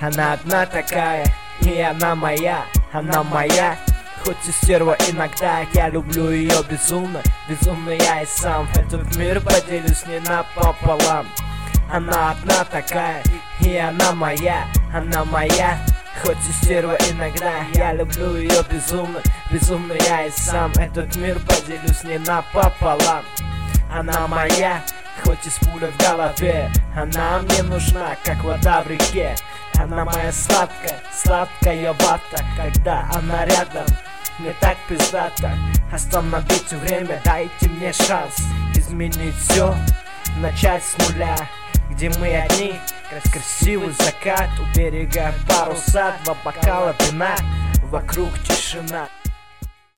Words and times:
Она 0.00 0.32
одна 0.32 0.66
такая, 0.66 1.24
и 1.60 1.80
она 1.80 2.14
моя, 2.14 2.64
она 2.92 3.22
моя. 3.22 3.76
Хоть 4.24 4.36
и 4.48 4.52
стерва 4.52 4.96
иногда, 5.10 5.60
я 5.74 5.88
люблю 5.88 6.30
ее 6.30 6.62
безумно. 6.68 7.20
Безумно 7.48 7.90
я 7.90 8.22
и 8.22 8.26
сам 8.26 8.66
Этот 8.74 9.14
мир 9.16 9.40
поделю 9.40 9.94
с 9.94 10.06
ней 10.06 10.20
напополам. 10.20 11.26
Она 11.92 12.30
одна 12.30 12.64
такая, 12.64 13.22
и 13.60 13.76
она 13.76 14.12
моя, 14.12 14.66
она 14.92 15.24
моя. 15.26 15.78
Хоть 16.22 16.38
и 16.48 16.64
стерва 16.64 16.96
иногда, 17.10 17.52
я 17.74 17.92
люблю 17.92 18.36
ее 18.36 18.62
безумно. 18.70 19.20
Безумно 19.50 19.92
я 19.92 20.26
и 20.26 20.30
сам 20.30 20.72
Этот 20.72 21.14
мир 21.16 21.38
поделю 21.40 21.88
с 21.88 22.02
ней 22.02 22.18
напополам. 22.18 23.24
Она 23.92 24.26
моя, 24.26 24.82
хоть 25.22 25.46
и 25.46 25.50
с 25.50 25.58
пулей 25.58 25.90
в 25.90 25.96
голове. 25.98 26.70
Она 26.96 27.40
мне 27.40 27.62
нужна, 27.62 28.16
как 28.24 28.42
вода 28.42 28.82
в 28.82 28.88
реке 28.88 29.36
Она 29.78 30.04
моя 30.04 30.32
сладкая, 30.32 31.00
сладкая 31.12 31.92
вата 31.92 32.44
Когда 32.56 33.08
она 33.14 33.44
рядом, 33.44 33.86
мне 34.38 34.52
так 34.60 34.76
пиздато. 34.88 35.56
Остановить 35.92 36.72
время, 36.72 37.20
дайте 37.24 37.68
мне 37.68 37.92
шанс 37.92 38.36
Изменить 38.74 39.36
все, 39.36 39.74
начать 40.38 40.82
с 40.82 40.96
нуля 40.98 41.36
Где 41.90 42.10
мы 42.18 42.34
одни, 42.34 42.74
красивый 43.30 43.92
закат 43.92 44.50
У 44.58 44.76
берега 44.76 45.32
паруса, 45.48 46.14
два 46.24 46.36
бокала 46.44 46.94
вина 47.00 47.36
Вокруг 47.90 48.30
тишина 48.42 49.08